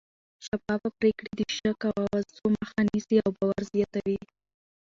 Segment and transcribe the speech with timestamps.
[0.45, 4.19] شفافه پرېکړې د شک او اوازو مخه نیسي او باور زیاتوي